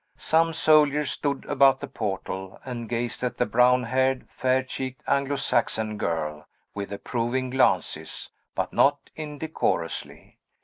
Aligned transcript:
Some 0.17 0.55
soldiers 0.55 1.11
stood 1.11 1.45
about 1.45 1.79
the 1.79 1.85
portal, 1.85 2.59
and 2.65 2.89
gazed 2.89 3.23
at 3.23 3.37
the 3.37 3.45
brown 3.45 3.83
haired, 3.83 4.27
fair 4.31 4.63
cheeked 4.63 5.03
Anglo 5.05 5.35
Saxon 5.35 5.95
girl, 5.99 6.47
with 6.73 6.91
approving 6.91 7.51
glances, 7.51 8.31
but 8.55 8.73
not 8.73 9.11
indecorously. 9.15 10.39